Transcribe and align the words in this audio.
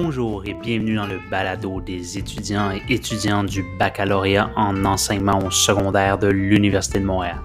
Bonjour 0.00 0.44
et 0.46 0.54
bienvenue 0.54 0.94
dans 0.94 1.08
le 1.08 1.18
balado 1.28 1.80
des 1.80 2.18
étudiants 2.18 2.70
et 2.70 2.80
étudiantes 2.88 3.46
du 3.46 3.64
baccalauréat 3.80 4.48
en 4.54 4.84
enseignement 4.84 5.50
secondaire 5.50 6.18
de 6.18 6.28
l'Université 6.28 7.00
de 7.00 7.04
Montréal. 7.04 7.40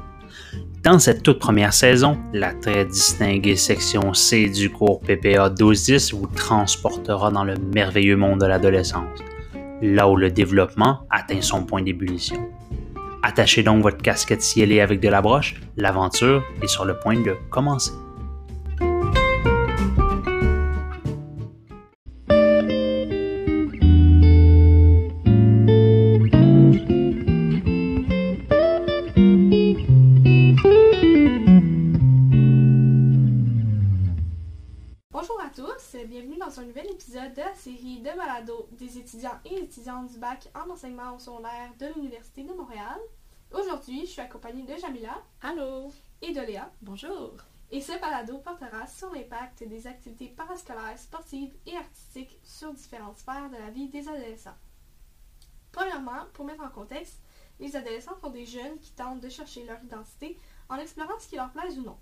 Dans 0.84 1.00
cette 1.00 1.24
toute 1.24 1.40
première 1.40 1.74
saison, 1.74 2.20
la 2.32 2.54
très 2.54 2.86
distinguée 2.86 3.56
section 3.56 4.14
C 4.14 4.50
du 4.50 4.70
cours 4.70 5.00
PPA 5.00 5.50
1210 5.50 6.14
vous 6.14 6.28
transportera 6.28 7.32
dans 7.32 7.44
le 7.44 7.56
merveilleux 7.74 8.18
monde 8.18 8.42
de 8.42 8.46
l'adolescence, 8.46 9.20
là 9.82 10.08
où 10.08 10.16
le 10.16 10.30
développement 10.30 11.08
atteint 11.10 11.42
son 11.42 11.64
point 11.64 11.82
d'ébullition. 11.82 12.38
Attachez 13.24 13.64
donc 13.64 13.82
votre 13.82 13.98
casquette 13.98 14.44
cielée 14.44 14.80
avec 14.80 15.00
de 15.00 15.10
la 15.10 15.24
broche, 15.24 15.56
l'aventure 15.76 16.44
est 16.62 16.68
sur 16.68 16.86
le 16.86 17.00
point 17.00 17.20
de 17.20 17.36
commencer. 17.50 17.94
Bac 40.24 40.48
en 40.56 40.70
enseignement 40.70 41.14
au 41.14 41.20
secondaire 41.20 41.70
de 41.78 41.88
l'Université 41.96 42.44
de 42.44 42.54
Montréal. 42.54 42.98
Aujourd'hui, 43.52 44.06
je 44.06 44.12
suis 44.12 44.22
accompagnée 44.22 44.64
de 44.64 44.80
Jamila 44.80 45.22
Allô, 45.42 45.92
et 46.22 46.32
de 46.32 46.40
Léa, 46.40 46.72
bonjour. 46.82 47.34
et 47.70 47.82
ce 47.82 47.92
balado 48.00 48.38
portera 48.38 48.88
sur 48.88 49.14
l'impact 49.14 49.68
des 49.68 49.86
activités 49.86 50.30
parascolaires, 50.30 50.98
sportives 50.98 51.54
et 51.66 51.76
artistiques 51.76 52.40
sur 52.42 52.72
différentes 52.72 53.18
sphères 53.18 53.50
de 53.50 53.58
la 53.58 53.70
vie 53.70 53.90
des 53.90 54.08
adolescents. 54.08 54.56
Premièrement, 55.74 56.24
pour 56.32 56.46
mettre 56.46 56.64
en 56.64 56.70
contexte, 56.70 57.20
les 57.60 57.76
adolescents 57.76 58.18
sont 58.22 58.30
des 58.30 58.46
jeunes 58.46 58.80
qui 58.80 58.94
tentent 58.94 59.20
de 59.20 59.28
chercher 59.28 59.66
leur 59.66 59.84
identité 59.84 60.40
en 60.70 60.78
explorant 60.78 61.20
ce 61.20 61.28
qui 61.28 61.36
leur 61.36 61.52
plaise 61.52 61.78
ou 61.80 61.84
non. 61.84 61.98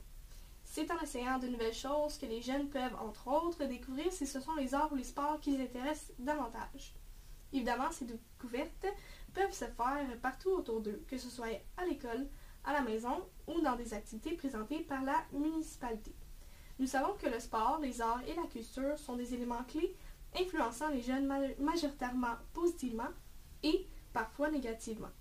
C'est 0.63 0.91
en 0.91 0.99
essayant 0.99 1.39
de 1.39 1.47
nouvelles 1.47 1.73
choses 1.73 2.19
que 2.19 2.27
les 2.27 2.43
jeunes 2.43 2.69
peuvent, 2.69 2.95
entre 3.01 3.27
autres, 3.29 3.65
découvrir 3.65 4.13
si 4.13 4.27
ce 4.27 4.39
sont 4.39 4.53
les 4.57 4.75
arts 4.75 4.93
ou 4.93 4.95
les 4.95 5.05
sports 5.05 5.39
qui 5.39 5.57
les 5.57 5.63
intéressent 5.63 6.13
davantage. 6.19 6.93
Évidemment, 7.53 7.91
ces 7.91 8.05
découvertes 8.05 8.85
peuvent 9.33 9.51
se 9.53 9.65
faire 9.65 10.19
partout 10.21 10.51
autour 10.51 10.81
d'eux, 10.81 11.03
que 11.07 11.17
ce 11.17 11.29
soit 11.29 11.61
à 11.77 11.85
l'école, 11.85 12.27
à 12.63 12.73
la 12.73 12.81
maison 12.81 13.25
ou 13.47 13.59
dans 13.61 13.75
des 13.75 13.93
activités 13.93 14.33
présentées 14.35 14.81
par 14.81 15.03
la 15.03 15.17
municipalité. 15.33 16.13
Nous 16.79 16.87
savons 16.87 17.13
que 17.15 17.27
le 17.27 17.39
sport, 17.39 17.79
les 17.81 18.01
arts 18.01 18.23
et 18.27 18.35
la 18.35 18.47
culture 18.47 18.97
sont 18.97 19.15
des 19.15 19.33
éléments 19.33 19.63
clés 19.65 19.95
influençant 20.39 20.89
les 20.89 21.01
jeunes 21.01 21.25
ma- 21.25 21.55
majoritairement 21.59 22.35
positivement 22.53 23.09
et 23.63 23.87
parfois 24.13 24.49
négativement. 24.49 25.11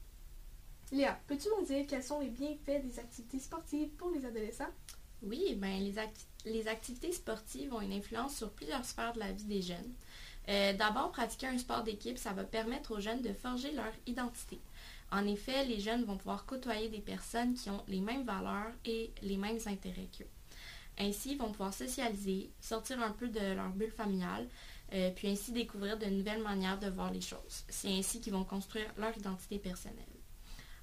Léa, 0.93 1.19
peux-tu 1.27 1.49
nous 1.59 1.67
dire 1.67 1.87
quels 1.89 2.03
sont 2.03 2.21
les 2.21 2.31
bienfaits 2.31 2.83
des 2.83 2.99
activités 2.99 3.39
sportives 3.39 3.91
pour 3.91 4.11
les 4.11 4.25
adolescents? 4.25 4.73
Oui, 5.23 5.55
ben 5.57 5.93
les 6.45 6.69
activités 6.69 7.13
sportives 7.13 7.75
ont 7.75 7.81
une 7.81 7.93
influence 7.93 8.37
sur 8.37 8.51
plusieurs 8.53 8.85
sphères 8.85 9.13
de 9.13 9.19
la 9.19 9.33
vie 9.33 9.45
des 9.45 9.63
jeunes. 9.63 9.95
Euh, 10.49 10.73
D'abord, 10.73 11.13
pratiquer 11.13 11.47
un 11.47 11.59
sport 11.59 11.83
d'équipe, 11.83 12.19
ça 12.19 12.33
va 12.33 12.45
permettre 12.45 12.93
aux 12.93 13.01
jeunes 13.01 13.23
de 13.23 13.33
forger 13.33 13.73
leur 13.73 13.93
identité. 14.07 14.61
En 15.13 15.27
effet, 15.27 15.65
les 15.65 15.81
jeunes 15.81 16.05
vont 16.05 16.17
pouvoir 16.17 16.47
côtoyer 16.47 16.89
des 16.89 17.01
personnes 17.01 17.55
qui 17.55 17.69
ont 17.71 17.83
les 17.89 18.01
mêmes 18.01 18.25
valeurs 18.25 18.73
et 18.85 19.13
les 19.23 19.37
mêmes 19.37 19.59
intérêts 19.67 20.09
qu'eux. 20.17 20.29
Ainsi, 20.99 21.33
ils 21.33 21.39
vont 21.39 21.51
pouvoir 21.51 21.75
socialiser, 21.75 22.51
sortir 22.61 23.03
un 23.03 23.11
peu 23.11 23.29
de 23.29 23.55
leur 23.55 23.71
bulle 23.71 23.91
familiale, 23.91 24.47
euh, 24.93 25.11
puis 25.11 25.29
ainsi 25.29 25.53
découvrir 25.53 25.99
de 25.99 26.07
nouvelles 26.07 26.43
manières 26.43 26.79
de 26.79 26.89
voir 26.91 27.13
les 27.13 27.21
choses. 27.21 27.65
C'est 27.69 27.89
ainsi 27.89 28.21
qu'ils 28.21 28.33
vont 28.33 28.45
construire 28.45 28.93
leur 28.99 29.17
identité 29.17 29.59
personnelle. 29.59 30.05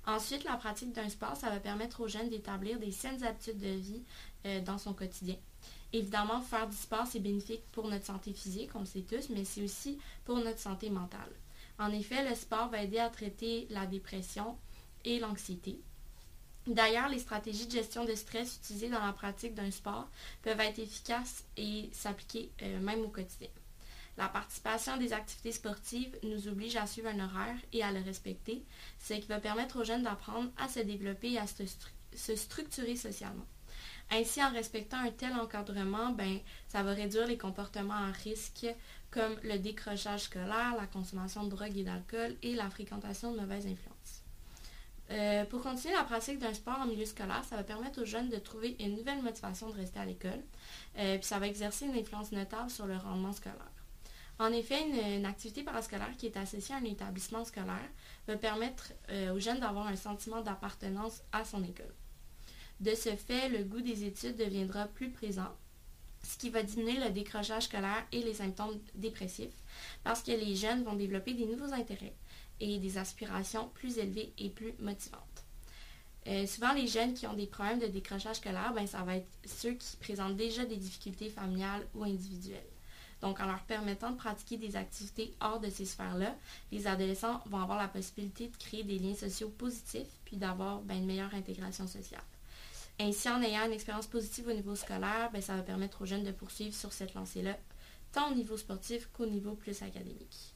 Ensuite, 0.06 0.46
la 0.46 0.56
pratique 0.56 0.94
d'un 0.94 1.10
sport, 1.10 1.36
ça 1.36 1.50
va 1.50 1.60
permettre 1.60 2.00
aux 2.02 2.08
jeunes 2.08 2.30
d'établir 2.30 2.80
des 2.80 2.92
saines 2.92 3.24
habitudes 3.24 3.60
de 3.60 3.68
vie 3.68 4.04
euh, 4.46 4.62
dans 4.62 4.78
son 4.78 4.94
quotidien. 4.94 5.36
Évidemment, 5.94 6.42
faire 6.42 6.68
du 6.68 6.76
sport, 6.76 7.08
c'est 7.08 7.20
bénéfique 7.20 7.64
pour 7.72 7.88
notre 7.88 8.06
santé 8.06 8.34
physique, 8.34 8.72
on 8.76 8.82
le 8.82 8.86
sait 8.86 9.02
tous, 9.02 9.30
mais 9.30 9.46
c'est 9.46 9.64
aussi 9.64 9.98
pour 10.26 10.38
notre 10.38 10.60
santé 10.60 10.90
mentale. 10.90 11.32
En 11.80 11.92
effet, 11.92 12.28
le 12.28 12.36
sport 12.36 12.70
va 12.70 12.84
aider 12.84 13.00
à 13.00 13.10
traiter 13.10 13.68
la 13.70 13.86
dépression 13.86 14.58
et 15.06 15.20
l'anxiété. 15.20 15.80
D'ailleurs, 16.66 17.08
les 17.08 17.20
stratégies 17.20 17.68
de 17.68 17.72
gestion 17.72 18.04
de 18.04 18.14
stress 18.16 18.58
utilisées 18.58 18.90
dans 18.90 19.06
la 19.06 19.14
pratique 19.14 19.56
d'un 19.56 19.72
sport 19.72 20.10
peuvent 20.42 20.60
être 20.60 20.80
efficaces 20.80 21.46
et 21.56 21.90
s'appliquer 21.94 22.52
euh, 22.62 22.80
même 22.82 23.02
au 23.04 23.08
quotidien. 23.08 23.48
La 24.18 24.28
participation 24.28 24.94
à 24.94 24.98
des 24.98 25.14
activités 25.14 25.54
sportives 25.54 26.18
nous 26.24 26.48
oblige 26.50 26.76
à 26.76 26.88
suivre 26.88 27.08
un 27.08 27.24
horaire 27.24 27.56
et 27.72 27.84
à 27.84 27.92
le 27.94 28.02
respecter, 28.02 28.66
ce 29.00 29.14
qui 29.14 29.28
va 29.28 29.40
permettre 29.40 29.80
aux 29.80 29.86
jeunes 29.86 30.04
d'apprendre 30.04 30.50
à 30.58 30.68
se 30.68 30.80
développer 30.80 31.34
et 31.34 31.38
à 31.38 31.48
se, 31.48 31.64
stru- 31.64 31.92
se 32.16 32.36
structurer 32.36 32.98
socialement. 32.98 33.46
Ainsi, 34.12 34.44
en 34.44 34.52
respectant 34.52 34.98
un 34.98 35.12
tel 35.12 35.34
encadrement, 35.34 36.12
ben, 36.12 36.40
ça 36.68 36.82
va 36.82 36.94
réduire 36.94 37.28
les 37.28 37.38
comportements 37.38 37.94
à 37.94 38.12
risque 38.24 38.68
comme 39.12 39.36
le 39.44 39.58
décrochage 39.58 40.24
scolaire, 40.24 40.76
la 40.78 40.88
consommation 40.88 41.44
de 41.44 41.50
drogue 41.50 41.78
et 41.78 41.84
d'alcool 41.84 42.36
et 42.42 42.56
la 42.56 42.70
fréquentation 42.70 43.34
de 43.34 43.40
mauvaises 43.40 43.66
influences. 43.66 44.24
Euh, 45.10 45.46
pour 45.46 45.62
continuer 45.62 45.94
la 45.94 46.04
pratique 46.04 46.40
d'un 46.40 46.54
sport 46.54 46.80
en 46.82 46.86
milieu 46.86 47.06
scolaire, 47.06 47.44
ça 47.46 47.56
va 47.56 47.64
permettre 47.64 48.02
aux 48.02 48.06
jeunes 48.06 48.30
de 48.30 48.38
trouver 48.38 48.76
une 48.80 48.98
nouvelle 48.98 49.22
motivation 49.22 49.70
de 49.70 49.76
rester 49.76 50.00
à 50.00 50.06
l'école, 50.06 50.44
euh, 50.98 51.18
puis 51.18 51.26
ça 51.26 51.40
va 51.40 51.48
exercer 51.48 51.86
une 51.86 51.96
influence 51.96 52.32
notable 52.34 52.70
sur 52.70 52.88
le 52.88 52.98
rendement 52.98 53.32
scolaire. 53.32 53.72
En 54.40 54.52
effet, 54.52 54.78
une, 54.88 55.26
activité 55.26 55.64
parascolaire 55.64 56.16
qui 56.18 56.28
est 56.28 56.38
associée 56.38 56.76
à 56.76 56.78
un 56.78 56.84
établissement 56.84 57.44
scolaire 57.44 57.90
va 58.28 58.36
permettre 58.36 58.92
euh, 59.10 59.34
aux 59.34 59.40
jeunes 59.40 59.60
d'avoir 59.60 59.88
un 59.88 59.96
sentiment 59.96 60.42
d'appartenance 60.42 61.24
à 61.32 61.44
son 61.44 61.64
école. 61.64 61.94
De 62.80 62.94
ce 62.94 63.16
fait, 63.16 63.50
le 63.50 63.64
goût 63.64 63.82
des 63.82 64.04
études 64.06 64.38
deviendra 64.38 64.86
plus 64.86 65.10
présent, 65.10 65.52
ce 66.24 66.38
qui 66.38 66.50
va 66.50 66.62
diminuer 66.62 67.00
le 67.00 67.10
décrochage 67.10 67.64
scolaire 67.64 68.06
et 68.12 68.22
les 68.22 68.36
symptômes 68.36 68.80
dépressifs, 68.94 69.64
parce 70.04 70.22
que 70.22 70.32
les 70.32 70.56
jeunes 70.56 70.84
vont 70.84 70.96
développer 70.96 71.34
des 71.34 71.46
nouveaux 71.46 71.74
intérêts 71.74 72.14
et 72.60 72.78
des 72.78 72.98
aspirations 72.98 73.70
plus 73.74 73.98
élevées 73.98 74.32
et 74.38 74.50
plus 74.50 74.74
motivantes. 74.80 75.22
Euh, 76.28 76.46
souvent, 76.46 76.74
les 76.74 76.88
jeunes 76.88 77.14
qui 77.14 77.26
ont 77.26 77.34
des 77.34 77.48
problèmes 77.48 77.80
de 77.80 77.88
décrochage 77.88 78.38
scolaire, 78.38 78.74
ben, 78.76 78.86
ça 78.86 79.02
va 79.04 79.16
être 79.16 79.30
ceux 79.46 79.74
qui 79.74 79.96
présentent 79.98 80.36
déjà 80.36 80.66
des 80.66 80.76
difficultés 80.76 81.30
familiales 81.30 81.88
ou 81.96 82.04
individuelles. 82.04 82.62
Donc, 83.22 83.40
en 83.40 83.48
leur 83.48 83.64
permettant 83.64 84.12
de 84.12 84.18
pratiquer 84.18 84.58
des 84.58 84.76
activités 84.76 85.34
hors 85.40 85.60
de 85.60 85.70
ces 85.70 85.86
sphères-là, 85.86 86.36
les 86.72 86.86
adolescents 86.86 87.42
vont 87.48 87.60
avoir 87.60 87.80
la 87.80 87.88
possibilité 87.88 88.50
de 88.50 88.58
créer 88.58 88.84
des 88.84 89.00
liens 89.00 89.16
sociaux 89.16 89.50
positifs 89.50 90.20
puis 90.26 90.38
d'avoir 90.38 90.82
ben, 90.82 90.98
une 90.98 91.06
meilleure 91.06 91.34
intégration 91.34 91.88
sociale. 91.88 92.22
Ainsi, 93.00 93.30
en 93.30 93.42
ayant 93.42 93.66
une 93.66 93.74
expérience 93.74 94.08
positive 94.08 94.48
au 94.48 94.54
niveau 94.54 94.76
scolaire, 94.76 95.30
ben, 95.32 95.42
ça 95.42 95.56
va 95.56 95.62
permettre 95.62 96.02
aux 96.02 96.06
jeunes 96.06 96.24
de 96.24 96.32
poursuivre 96.32 96.76
sur 96.76 96.94
cette 96.94 97.14
lancée-là, 97.14 97.58
tant 98.12 98.32
au 98.32 98.36
niveau 98.36 98.58
sportif 98.58 99.10
qu'au 99.14 99.28
niveau 99.28 99.54
plus 99.54 99.82
académique. 99.84 100.56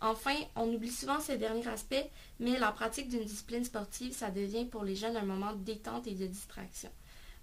Enfin, 0.00 0.34
on 0.56 0.72
oublie 0.72 0.90
souvent 0.90 1.20
ce 1.20 1.32
dernier 1.32 1.66
aspect, 1.68 2.10
mais 2.38 2.58
la 2.58 2.72
pratique 2.72 3.08
d'une 3.08 3.24
discipline 3.24 3.64
sportive, 3.64 4.12
ça 4.12 4.30
devient 4.30 4.66
pour 4.66 4.84
les 4.84 4.96
jeunes 4.96 5.16
un 5.16 5.24
moment 5.24 5.52
de 5.52 5.62
détente 5.62 6.06
et 6.06 6.14
de 6.14 6.26
distraction. 6.26 6.90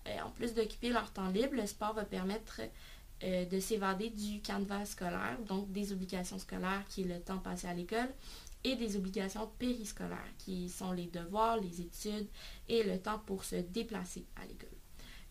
Euh, 0.08 0.20
en 0.22 0.30
plus 0.30 0.54
d'occuper 0.54 0.90
leur 0.90 1.12
temps 1.12 1.30
libre, 1.30 1.56
le 1.56 1.66
sport 1.66 1.94
va 1.94 2.04
permettre 2.04 2.62
euh, 3.24 3.46
de 3.46 3.60
s'évader 3.60 4.10
du 4.10 4.42
canevas 4.42 4.86
scolaire, 4.86 5.38
donc 5.48 5.72
des 5.72 5.94
obligations 5.94 6.38
scolaires 6.38 6.84
qui 6.90 7.02
est 7.02 7.06
le 7.06 7.20
temps 7.22 7.40
passé 7.40 7.68
à 7.68 7.74
l'école, 7.74 8.10
et 8.64 8.76
des 8.76 8.96
obligations 8.96 9.50
périscolaires 9.60 10.34
qui 10.38 10.70
sont 10.70 10.92
les 10.92 11.08
devoirs, 11.08 11.58
les 11.58 11.82
études 11.82 12.28
et 12.70 12.84
le 12.84 13.00
temps 13.00 13.20
pour 13.20 13.44
se 13.44 13.56
déplacer 13.56 14.26
à 14.36 14.46
l'école. 14.46 14.70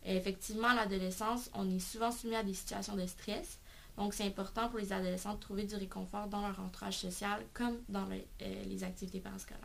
Effectivement, 0.05 0.69
à 0.69 0.75
l'adolescence, 0.75 1.51
on 1.55 1.71
est 1.71 1.79
souvent 1.79 2.11
soumis 2.11 2.35
à 2.35 2.43
des 2.43 2.55
situations 2.55 2.97
de 2.97 3.07
stress, 3.07 3.59
donc 3.97 4.15
c'est 4.15 4.25
important 4.27 4.69
pour 4.69 4.79
les 4.79 4.93
adolescents 4.93 5.35
de 5.35 5.41
trouver 5.41 5.65
du 5.65 5.77
réconfort 5.77 6.27
dans 6.27 6.41
leur 6.41 6.59
entourage 6.61 6.99
social 6.99 7.45
comme 7.53 7.79
dans 7.89 8.09
euh, 8.11 8.65
les 8.65 8.85
activités 8.85 9.21
parascolaires. 9.21 9.61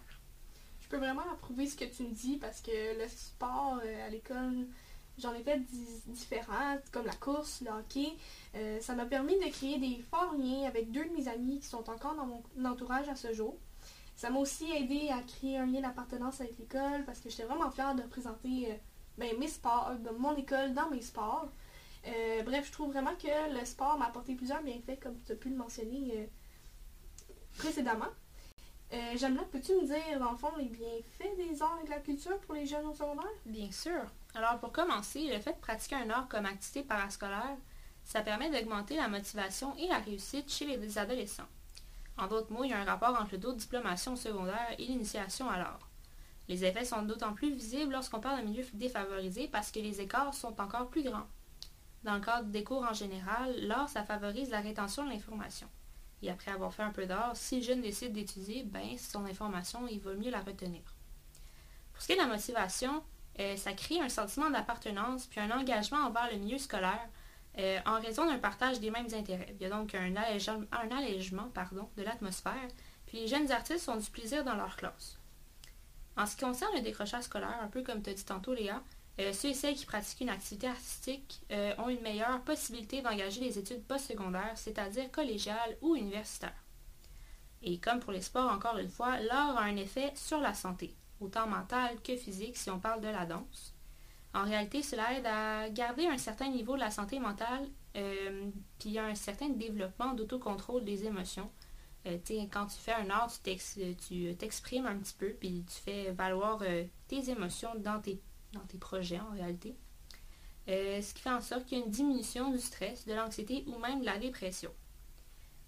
Je 0.81 0.87
peux 0.87 0.97
vraiment 0.97 1.29
approuver 1.33 1.67
ce 1.67 1.75
que 1.75 1.85
tu 1.85 2.03
me 2.03 2.13
dis 2.13 2.37
parce 2.37 2.61
que 2.61 2.71
le 2.71 3.07
sport 3.09 3.79
euh, 3.83 4.05
à 4.05 4.09
l'école, 4.09 4.67
j'en 5.17 5.33
ai 5.33 5.43
fait 5.43 5.59
di- 5.59 6.01
différents, 6.07 6.77
comme 6.91 7.05
la 7.05 7.15
course, 7.15 7.61
le 7.61 7.71
hockey. 7.71 8.13
Euh, 8.55 8.79
ça 8.81 8.93
m'a 8.95 9.05
permis 9.05 9.35
de 9.39 9.49
créer 9.49 9.77
des 9.79 10.01
forts 10.09 10.33
liens 10.37 10.67
avec 10.67 10.91
deux 10.91 11.05
de 11.05 11.11
mes 11.11 11.27
amis 11.27 11.59
qui 11.59 11.67
sont 11.67 11.89
encore 11.89 12.15
dans 12.15 12.25
mon 12.25 12.43
entourage 12.65 13.09
à 13.09 13.15
ce 13.15 13.33
jour. 13.33 13.57
Ça 14.15 14.29
m'a 14.29 14.39
aussi 14.39 14.71
aidé 14.71 15.09
à 15.09 15.21
créer 15.21 15.57
un 15.57 15.65
lien 15.65 15.81
d'appartenance 15.81 16.41
avec 16.41 16.57
l'école 16.57 17.03
parce 17.05 17.19
que 17.19 17.29
j'étais 17.29 17.43
vraiment 17.43 17.69
fière 17.71 17.93
de 17.95 18.01
présenter 18.03 18.71
euh, 18.71 18.75
ben, 19.17 19.37
mes 19.37 19.47
sports, 19.47 19.91
mon 20.17 20.35
école 20.35 20.73
dans 20.73 20.89
mes 20.89 21.01
sports. 21.01 21.49
Euh, 22.07 22.41
bref, 22.43 22.67
je 22.67 22.71
trouve 22.71 22.91
vraiment 22.91 23.15
que 23.15 23.53
le 23.59 23.65
sport 23.65 23.97
m'a 23.97 24.05
apporté 24.05 24.33
plusieurs 24.35 24.61
bienfaits, 24.63 24.99
comme 25.01 25.19
tu 25.25 25.33
as 25.33 25.35
pu 25.35 25.49
le 25.49 25.55
mentionner 25.57 26.29
précédemment. 27.57 28.05
Euh, 28.93 29.13
peux-tu 29.51 29.73
me 29.73 29.85
dire, 29.85 30.19
dans 30.19 30.31
le 30.31 30.37
fond, 30.37 30.55
les 30.57 30.69
bienfaits 30.69 31.35
des 31.35 31.61
arts 31.61 31.79
et 31.81 31.85
de 31.85 31.89
la 31.89 31.99
culture 31.99 32.39
pour 32.39 32.55
les 32.55 32.65
jeunes 32.65 32.85
au 32.85 32.93
secondaire? 32.93 33.25
Bien 33.45 33.71
sûr. 33.71 34.01
Alors, 34.37 34.59
pour 34.59 34.71
commencer, 34.71 35.27
le 35.33 35.39
fait 35.39 35.53
de 35.53 35.59
pratiquer 35.59 35.95
un 35.95 36.11
art 36.11 36.27
comme 36.27 36.45
activité 36.45 36.83
parascolaire, 36.83 37.57
ça 38.03 38.21
permet 38.21 38.51
d'augmenter 38.51 38.95
la 38.95 39.07
motivation 39.07 39.75
et 39.77 39.87
la 39.87 39.97
réussite 39.97 40.51
chez 40.51 40.67
les 40.67 40.97
adolescents. 40.99 41.47
En 42.19 42.27
d'autres 42.27 42.53
mots, 42.53 42.63
il 42.63 42.69
y 42.69 42.73
a 42.73 42.79
un 42.79 42.85
rapport 42.85 43.19
entre 43.19 43.31
le 43.31 43.39
taux 43.39 43.53
de 43.53 43.57
diplomation 43.57 44.15
secondaire 44.15 44.75
et 44.77 44.85
l'initiation 44.85 45.49
à 45.49 45.57
l'art. 45.57 45.89
Les 46.47 46.63
effets 46.63 46.85
sont 46.85 47.01
d'autant 47.01 47.33
plus 47.33 47.51
visibles 47.51 47.93
lorsqu'on 47.93 48.19
parle 48.19 48.37
d'un 48.37 48.45
milieu 48.45 48.63
défavorisé 48.73 49.47
parce 49.47 49.71
que 49.71 49.79
les 49.79 50.01
écarts 50.01 50.35
sont 50.35 50.61
encore 50.61 50.87
plus 50.89 51.03
grands. 51.03 51.27
Dans 52.03 52.13
le 52.13 52.21
cadre 52.21 52.49
des 52.49 52.63
cours 52.63 52.83
en 52.83 52.93
général, 52.93 53.55
l'art, 53.61 53.89
ça 53.89 54.03
favorise 54.03 54.51
la 54.51 54.61
rétention 54.61 55.03
de 55.03 55.09
l'information. 55.09 55.67
Et 56.21 56.29
après 56.29 56.51
avoir 56.51 56.71
fait 56.71 56.83
un 56.83 56.91
peu 56.91 57.07
d'art, 57.07 57.35
si 57.35 57.55
le 57.55 57.63
jeune 57.63 57.81
décide 57.81 58.13
d'étudier, 58.13 58.61
ben, 58.65 58.99
son 58.99 59.25
information, 59.25 59.87
il 59.87 59.99
va 59.99 60.13
mieux 60.13 60.29
la 60.29 60.41
retenir. 60.41 60.83
Pour 61.91 62.03
ce 62.03 62.07
qui 62.07 62.13
est 62.13 62.17
de 62.17 62.21
la 62.21 62.27
motivation, 62.27 63.03
euh, 63.39 63.55
ça 63.55 63.73
crée 63.73 63.99
un 63.99 64.09
sentiment 64.09 64.49
d'appartenance 64.49 65.27
puis 65.27 65.39
un 65.39 65.51
engagement 65.51 65.99
envers 65.99 66.31
le 66.31 66.37
milieu 66.37 66.57
scolaire 66.57 67.07
euh, 67.57 67.79
en 67.85 67.99
raison 67.99 68.25
d'un 68.25 68.37
partage 68.37 68.79
des 68.79 68.91
mêmes 68.91 69.13
intérêts. 69.13 69.55
Il 69.55 69.61
y 69.61 69.65
a 69.65 69.69
donc 69.69 69.95
un, 69.95 70.15
allègement, 70.15 71.49
pardon, 71.53 71.89
de 71.97 72.03
l'atmosphère, 72.03 72.67
puis 73.05 73.19
les 73.19 73.27
jeunes 73.27 73.51
artistes 73.51 73.89
ont 73.89 73.97
du 73.97 74.09
plaisir 74.09 74.43
dans 74.43 74.55
leur 74.55 74.75
classe. 74.75 75.17
En 76.15 76.25
ce 76.25 76.35
qui 76.35 76.45
concerne 76.45 76.75
le 76.75 76.81
décrochage 76.81 77.23
scolaire, 77.23 77.59
un 77.61 77.67
peu 77.67 77.83
comme 77.83 78.01
tu 78.01 78.09
as 78.09 78.13
dit 78.13 78.25
tantôt 78.25 78.53
Léa, 78.53 78.81
euh, 79.19 79.33
ceux 79.33 79.49
et 79.49 79.53
celles 79.53 79.75
qui 79.75 79.85
pratiquent 79.85 80.21
une 80.21 80.29
activité 80.29 80.67
artistique 80.67 81.41
ont 81.79 81.89
une 81.89 82.01
meilleure 82.01 82.41
possibilité 82.41 83.01
d'engager 83.01 83.41
les 83.41 83.57
études 83.57 83.83
postsecondaires, 83.83 84.53
c'est-à-dire 84.55 85.11
collégiales 85.11 85.77
ou 85.81 85.95
universitaires. 85.95 86.63
Et 87.63 87.79
comme 87.79 87.99
pour 87.99 88.11
les 88.11 88.21
sports, 88.21 88.51
encore 88.51 88.77
une 88.77 88.89
fois, 88.89 89.19
l'art 89.19 89.57
a 89.57 89.63
un 89.63 89.75
effet 89.75 90.11
sur 90.15 90.39
la 90.39 90.53
santé, 90.53 90.95
autant 91.19 91.47
mentale 91.47 91.97
que 92.03 92.15
physique 92.15 92.57
si 92.57 92.69
on 92.69 92.79
parle 92.79 93.01
de 93.01 93.07
la 93.07 93.25
danse. 93.25 93.73
En 94.33 94.43
réalité, 94.43 94.83
cela 94.83 95.13
aide 95.13 95.25
à 95.25 95.69
garder 95.69 96.05
un 96.05 96.17
certain 96.17 96.49
niveau 96.49 96.75
de 96.75 96.81
la 96.81 96.91
santé 96.91 97.19
mentale, 97.19 97.67
euh, 97.95 98.49
puis 98.77 98.99
un 98.99 99.15
certain 99.15 99.49
développement 99.49 100.13
d'autocontrôle 100.13 100.83
des 100.83 101.05
émotions. 101.05 101.49
quand 102.05 102.67
tu 102.67 102.77
fais 102.77 102.93
un 102.93 103.09
art, 103.09 103.31
tu 103.43 104.35
t'exprimes 104.35 104.85
un 104.85 104.97
petit 104.97 105.15
peu, 105.17 105.29
puis 105.39 105.65
tu 105.67 105.75
fais 105.81 106.11
valoir 106.11 106.61
tes 107.07 107.29
émotions 107.29 107.73
dans 107.75 107.99
tes 107.99 108.21
dans 108.53 108.65
tes 108.65 108.77
projets 108.77 109.19
en 109.19 109.31
réalité. 109.31 109.75
Euh, 110.67 111.01
ce 111.01 111.13
qui 111.13 111.21
fait 111.21 111.29
en 111.29 111.41
sorte 111.41 111.65
qu'il 111.65 111.77
y 111.77 111.81
a 111.81 111.85
une 111.85 111.91
diminution 111.91 112.51
du 112.51 112.59
stress, 112.59 113.05
de 113.05 113.13
l'anxiété 113.13 113.63
ou 113.67 113.77
même 113.79 114.01
de 114.01 114.05
la 114.05 114.17
dépression. 114.17 114.71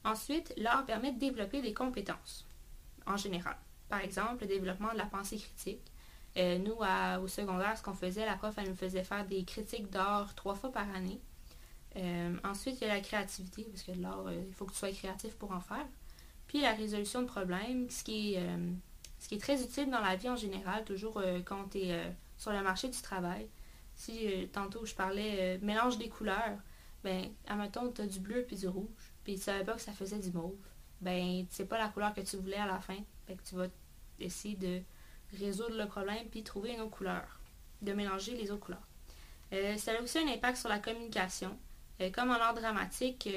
Ensuite, 0.04 0.54
l'art 0.58 0.86
permet 0.86 1.12
de 1.12 1.20
développer 1.20 1.62
des 1.62 1.74
compétences, 1.74 2.46
en 3.06 3.18
général. 3.18 3.58
Par 3.90 4.02
exemple, 4.02 4.42
le 4.42 4.48
développement 4.48 4.92
de 4.94 4.98
la 4.98 5.06
pensée 5.06 5.38
critique. 5.38 5.82
Euh, 6.38 6.60
nous, 6.60 6.76
au 7.24 7.28
secondaire, 7.28 7.78
ce 7.78 7.84
qu'on 7.84 7.94
faisait, 7.94 8.26
la 8.26 8.36
prof, 8.36 8.54
elle 8.58 8.70
nous 8.70 8.76
faisait 8.76 9.04
faire 9.04 9.26
des 9.26 9.44
critiques 9.44 9.90
d'art 9.90 10.34
trois 10.36 10.56
fois 10.56 10.72
par 10.72 10.90
année. 10.96 11.20
Euh, 11.96 12.38
ensuite, 12.44 12.80
il 12.82 12.88
y 12.88 12.90
a 12.90 12.94
la 12.94 13.02
créativité, 13.02 13.64
parce 13.64 13.84
que 13.84 13.92
l'art, 14.00 14.32
il 14.32 14.54
faut 14.54 14.66
que 14.66 14.72
tu 14.72 14.78
sois 14.78 14.92
créatif 14.92 15.36
pour 15.36 15.52
en 15.52 15.60
faire. 15.60 15.88
Puis 16.48 16.62
la 16.62 16.74
résolution 16.74 17.22
de 17.22 17.28
problèmes, 17.28 17.90
ce 17.90 18.04
qui 18.04 18.36
est, 18.36 18.48
ce 19.20 19.28
qui 19.28 19.36
est 19.36 19.40
très 19.40 19.62
utile 19.62 19.90
dans 19.90 20.02
la 20.02 20.16
vie 20.16 20.30
en 20.30 20.36
général, 20.36 20.84
toujours 20.86 21.22
quand 21.46 21.70
tu 21.72 21.80
es 21.80 22.14
sur 22.40 22.52
le 22.52 22.64
marché 22.64 22.88
du 22.88 23.00
travail. 23.02 23.48
Si 23.94 24.28
euh, 24.28 24.48
tantôt 24.52 24.86
je 24.86 24.96
parlais 24.96 25.58
euh, 25.58 25.60
mélange 25.62 25.98
des 25.98 26.08
couleurs, 26.08 26.58
ben, 27.04 27.30
admettons, 27.48 27.92
tu 27.92 28.02
as 28.02 28.08
du 28.08 28.20
bleu 28.20 28.46
puis 28.48 28.56
du 28.56 28.68
rouge, 28.68 29.14
puis 29.24 29.36
tu 29.36 29.42
savais 29.42 29.64
pas 29.64 29.74
que 29.74 29.82
ça 29.82 29.92
faisait 29.92 30.20
du 30.20 30.32
mauve, 30.32 30.56
ben, 31.02 31.46
c'est 31.50 31.66
pas 31.66 31.78
la 31.78 31.90
couleur 31.90 32.14
que 32.14 32.22
tu 32.22 32.38
voulais 32.38 32.58
à 32.58 32.66
la 32.66 32.80
fin. 32.80 32.98
Fait 33.30 33.36
que 33.36 33.44
tu 33.44 33.54
vas 33.54 33.68
essayer 34.20 34.56
de 34.56 34.82
résoudre 35.38 35.78
le 35.78 35.86
problème 35.86 36.26
puis 36.32 36.42
trouver 36.42 36.72
une 36.72 36.82
autre 36.82 36.90
couleur, 36.90 37.40
de 37.84 37.94
mélanger 37.94 38.36
les 38.36 38.50
autres 38.50 38.66
couleurs. 38.66 38.88
Euh, 39.54 39.78
ça 39.78 39.92
a 39.92 40.02
aussi 40.02 40.18
un 40.18 40.28
impact 40.28 40.58
sur 40.58 40.70
la 40.70 40.80
communication. 40.80 41.56
comme 42.12 42.32
en 42.32 42.40
art 42.42 42.56
dramatique, 42.56 43.30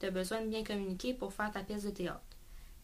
tu 0.00 0.06
as 0.06 0.10
besoin 0.10 0.40
de 0.40 0.48
bien 0.48 0.64
communiquer 0.64 1.14
pour 1.14 1.32
faire 1.32 1.52
ta 1.52 1.62
pièce 1.62 1.84
de 1.84 1.90
théâtre. 1.90 2.20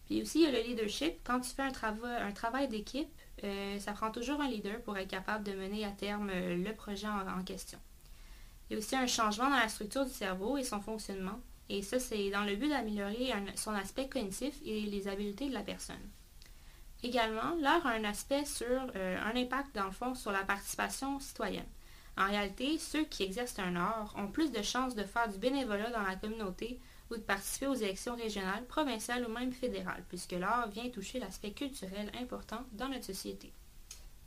Puis 0.05 0.23
aussi, 0.23 0.39
il 0.39 0.45
y 0.45 0.47
a 0.47 0.53
le 0.53 0.65
leadership. 0.65 1.15
Quand 1.25 1.41
tu 1.41 1.51
fais 1.51 1.63
un, 1.63 2.33
travail 2.33 2.69
d'équipe, 2.69 3.09
euh, 3.43 3.81
ça 3.81 3.93
prend 3.93 4.13
toujours 4.13 4.41
un 4.41 4.49
leader 4.49 4.81
pour 4.83 4.97
être 4.97 5.09
capable 5.09 5.43
de 5.43 5.53
mener 5.53 5.85
à 5.85 5.91
terme 5.91 6.31
euh, 6.33 6.57
le 6.57 6.73
projet 6.75 7.09
en, 7.09 7.43
question. 7.43 7.81
Il 8.71 8.75
y 8.75 8.77
a 8.77 8.79
aussi 8.79 8.95
un 8.95 9.09
changement 9.09 9.51
dans 9.51 9.59
la 9.59 9.69
structure 9.69 10.05
du 10.05 10.13
cerveau 10.13 10.59
et 10.59 10.63
son 10.63 10.81
fonctionnement. 10.81 11.41
Et 11.69 11.83
ça, 11.83 11.99
c'est 11.99 12.31
dans 12.31 12.45
le 12.45 12.55
but 12.55 12.69
d'améliorer 12.69 13.33
son 13.57 13.73
aspect 13.73 14.09
cognitif 14.09 14.55
et 14.65 14.83
les 14.83 15.09
habiletés 15.09 15.49
de 15.49 15.55
la 15.55 15.63
personne. 15.63 15.97
Également, 17.03 17.55
l'art 17.61 17.87
a 17.87 17.91
un 17.91 18.05
aspect 18.05 18.45
sur 18.45 18.67
euh, 18.67 19.19
un 19.21 19.37
impact 19.37 19.75
dans 19.75 19.85
le 19.85 19.93
fond 19.93 20.15
sur 20.15 20.33
la 20.33 20.45
participation 20.45 21.21
citoyenne. 21.21 21.67
En 22.19 22.27
réalité, 22.27 22.79
ceux 22.79 23.05
qui 23.05 23.23
exercent 23.25 23.59
un 23.59 23.77
art 23.77 24.15
ont 24.17 24.29
plus 24.29 24.51
de 24.51 24.63
chances 24.63 24.95
de 24.95 25.05
faire 25.05 25.29
du 25.29 25.39
bénévolat 25.39 25.91
dans 25.91 26.03
la 26.03 26.17
communauté 26.17 26.81
ou 27.11 27.17
de 27.17 27.21
participer 27.21 27.67
aux 27.67 27.75
élections 27.75 28.17
régionales, 28.17 28.65
provinciales 28.65 29.27
ou 29.27 29.33
même 29.33 29.53
fédérales, 29.53 30.05
puisque 30.09 30.33
l'art 30.33 30.69
vient 30.69 30.89
toucher 30.89 31.21
l'aspect 31.21 31.53
culturel 31.53 32.11
important 32.21 32.65
dans 32.73 32.89
notre 32.89 33.05
société. 33.05 33.53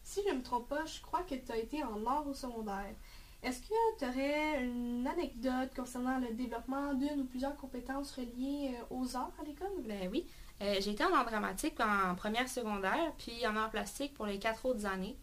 Si 0.03 0.21
je 0.25 0.33
ne 0.33 0.37
me 0.37 0.43
trompe 0.43 0.69
pas, 0.69 0.85
je 0.85 1.01
crois 1.01 1.23
que 1.23 1.35
tu 1.35 1.51
as 1.51 1.57
été 1.57 1.83
en 1.83 2.05
art 2.05 2.27
au 2.27 2.33
secondaire. 2.33 2.95
Est-ce 3.41 3.61
que 3.61 3.97
tu 3.97 4.05
aurais 4.05 4.63
une 4.63 5.07
anecdote 5.07 5.69
concernant 5.75 6.19
le 6.19 6.33
développement 6.33 6.93
d'une 6.93 7.21
ou 7.21 7.25
plusieurs 7.25 7.55
compétences 7.55 8.11
reliées 8.11 8.75
euh, 8.75 8.95
aux 8.95 9.15
arts 9.15 9.31
à 9.39 9.45
l'école? 9.45 9.81
Ben 9.87 10.09
oui. 10.11 10.25
Euh, 10.61 10.75
j'ai 10.81 10.91
été 10.91 11.03
en 11.03 11.13
art 11.13 11.25
dramatique 11.25 11.79
en 11.79 12.15
première 12.15 12.49
secondaire, 12.49 13.13
puis 13.17 13.45
en 13.47 13.55
art 13.55 13.69
plastique 13.69 14.13
pour 14.13 14.25
les 14.25 14.39
quatre 14.39 14.65
autres 14.65 14.85
années. 14.85 15.17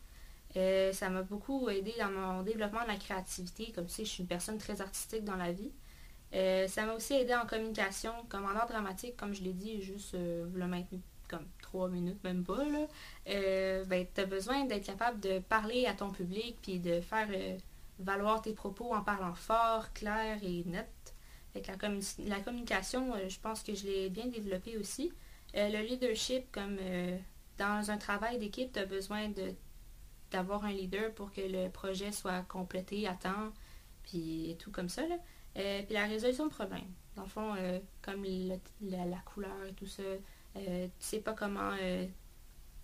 Euh, 0.56 0.92
ça 0.92 1.10
m'a 1.10 1.22
beaucoup 1.22 1.68
aidé 1.68 1.94
dans 1.98 2.10
mon 2.10 2.42
développement 2.42 2.82
de 2.82 2.88
la 2.88 2.96
créativité. 2.96 3.72
Comme 3.72 3.86
tu 3.86 3.94
sais, 3.94 4.04
je 4.04 4.10
suis 4.10 4.22
une 4.22 4.28
personne 4.28 4.58
très 4.58 4.80
artistique 4.80 5.24
dans 5.24 5.36
la 5.36 5.52
vie. 5.52 5.72
Euh, 6.34 6.66
ça 6.66 6.86
m'a 6.86 6.94
aussi 6.94 7.14
aidé 7.14 7.34
en 7.34 7.46
communication, 7.46 8.12
comme 8.28 8.44
en 8.44 8.56
art 8.56 8.66
dramatique, 8.66 9.16
comme 9.16 9.34
je 9.34 9.42
l'ai 9.42 9.52
dit, 9.52 9.82
juste 9.82 10.14
euh, 10.14 10.46
le 10.54 10.66
maintenir 10.66 11.00
comme 11.28 11.46
trois 11.60 11.88
minutes, 11.88 12.22
même 12.22 12.44
pas. 12.44 12.64
Là. 12.64 12.86
Ben, 13.84 14.06
tu 14.14 14.20
as 14.20 14.26
besoin 14.26 14.64
d'être 14.64 14.86
capable 14.86 15.18
de 15.18 15.40
parler 15.40 15.86
à 15.86 15.92
ton 15.92 16.10
public 16.10 16.56
puis 16.62 16.78
de 16.78 17.00
faire 17.00 17.28
valoir 17.98 18.42
tes 18.42 18.52
propos 18.52 18.94
en 18.94 19.02
parlant 19.02 19.34
fort, 19.34 19.92
clair 19.92 20.38
et 20.44 20.62
net. 20.66 20.86
la, 21.56 21.88
la 22.26 22.40
communication, 22.40 23.12
je 23.28 23.40
pense 23.40 23.64
que 23.64 23.74
je 23.74 23.86
l'ai 23.86 24.08
bien 24.08 24.26
développé 24.26 24.78
aussi. 24.78 25.12
Le 25.56 25.82
leadership, 25.82 26.50
comme 26.52 26.78
dans 27.58 27.90
un 27.90 27.96
travail 27.96 28.38
d'équipe, 28.38 28.72
tu 28.72 28.78
as 28.78 28.86
besoin 28.86 29.30
d'avoir 30.30 30.64
un 30.64 30.72
leader 30.72 31.12
pour 31.14 31.32
que 31.32 31.40
le 31.40 31.70
projet 31.70 32.12
soit 32.12 32.42
complété 32.42 33.06
à 33.08 33.14
temps, 33.14 33.52
puis 34.02 34.56
tout 34.58 34.70
comme 34.70 34.88
ça. 34.88 35.06
Là. 35.06 35.16
Euh, 35.58 35.82
puis 35.82 35.94
la 35.94 36.06
résolution 36.06 36.46
de 36.46 36.52
problèmes. 36.52 36.92
Dans 37.14 37.22
le 37.22 37.28
fond, 37.28 37.54
euh, 37.56 37.78
comme 38.02 38.24
la, 38.82 39.18
couleur 39.24 39.64
et 39.66 39.72
tout 39.72 39.86
ça, 39.86 40.02
euh, 40.02 40.86
tu 40.86 40.90
sais 40.98 41.20
pas 41.20 41.32
comment 41.32 41.72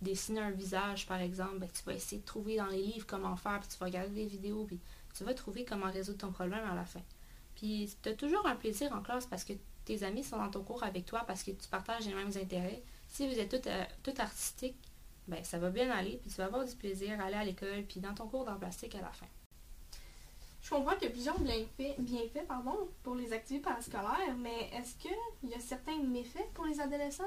dessiner 0.01 0.41
un 0.41 0.51
visage, 0.51 1.07
par 1.07 1.21
exemple, 1.21 1.59
ben, 1.59 1.69
tu 1.73 1.83
vas 1.85 1.95
essayer 1.95 2.21
de 2.21 2.27
trouver 2.27 2.57
dans 2.57 2.67
les 2.67 2.83
livres 2.83 3.07
comment 3.07 3.37
faire, 3.37 3.61
puis 3.61 3.69
tu 3.69 3.79
vas 3.79 3.87
regarder 3.87 4.15
des 4.15 4.27
vidéos, 4.27 4.65
puis 4.65 4.81
tu 5.15 5.23
vas 5.23 5.33
trouver 5.35 5.65
comment 5.65 5.91
résoudre 5.91 6.19
ton 6.19 6.33
problème 6.33 6.65
à 6.65 6.75
la 6.75 6.85
fin. 6.85 7.03
Puis 7.55 7.95
tu 8.03 8.09
as 8.09 8.15
toujours 8.15 8.47
un 8.47 8.57
plaisir 8.57 8.93
en 8.93 9.01
classe 9.01 9.27
parce 9.27 9.45
que 9.45 9.53
tes 9.85 10.03
amis 10.03 10.25
sont 10.25 10.37
dans 10.37 10.51
ton 10.51 10.63
cours 10.63 10.85
avec 10.85 11.07
toi, 11.07 11.25
parce 11.27 11.43
que 11.43 11.51
tu 11.51 11.69
partages 11.69 12.07
les 12.07 12.15
mêmes 12.15 12.33
intérêts. 12.37 12.83
Si 13.09 13.29
vous 13.29 13.39
êtes 13.39 13.51
tout, 13.51 13.69
tout 14.03 14.21
artistique, 14.21 14.77
ben, 15.29 15.43
ça 15.45 15.59
va 15.59 15.71
bien 15.71 15.91
aller, 15.91 16.19
puis 16.21 16.31
tu 16.31 16.37
vas 16.37 16.47
avoir 16.47 16.65
du 16.65 16.75
plaisir 16.75 17.21
à 17.21 17.25
aller 17.25 17.37
à 17.37 17.45
l'école, 17.45 17.85
puis 17.89 18.01
dans 18.01 18.15
ton 18.15 18.27
cours 18.27 18.45
d'art 18.45 18.59
plastique 18.59 18.95
à 18.95 19.01
la 19.01 19.13
fin. 19.13 19.27
Je 20.63 20.71
comprends 20.71 20.95
qu'il 20.95 21.05
y 21.05 21.07
a 21.07 21.11
plusieurs 21.11 21.41
bienfaits, 21.41 21.99
bienfaits 21.99 22.47
pardon, 22.47 22.89
pour 23.03 23.17
les 23.17 23.33
activités 23.33 23.65
parascolaires, 23.65 24.37
mais 24.39 24.71
est-ce 24.73 24.95
qu'il 24.97 25.51
y 25.51 25.55
a 25.55 25.61
certains 25.61 25.99
méfaits 25.99 26.53
pour 26.55 26.65
les 26.67 26.81
adolescents? 26.81 27.25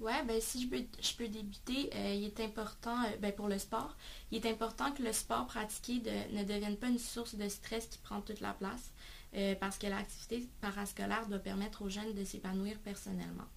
Oui, 0.00 0.12
ben 0.26 0.40
si 0.40 0.62
je 0.62 0.68
peux, 0.68 0.84
je 1.00 1.14
peux 1.14 1.28
débuter, 1.28 1.90
euh, 1.94 2.14
il 2.14 2.24
est 2.24 2.40
important, 2.40 3.04
euh, 3.04 3.16
ben, 3.20 3.32
pour 3.32 3.46
le 3.46 3.58
sport, 3.58 3.94
il 4.32 4.44
est 4.44 4.50
important 4.50 4.90
que 4.90 5.02
le 5.02 5.12
sport 5.12 5.46
pratiqué 5.46 6.02
ne 6.32 6.42
devienne 6.42 6.76
pas 6.76 6.88
une 6.88 6.98
source 6.98 7.36
de 7.36 7.48
stress 7.48 7.86
qui 7.86 7.98
prend 7.98 8.20
toute 8.20 8.40
la 8.40 8.52
place, 8.52 8.90
euh, 9.34 9.54
parce 9.54 9.78
que 9.78 9.86
l'activité 9.86 10.48
parascolaire 10.60 11.26
doit 11.26 11.38
permettre 11.38 11.82
aux 11.82 11.88
jeunes 11.88 12.14
de 12.14 12.24
s'épanouir 12.24 12.78
personnellement. 12.78 13.48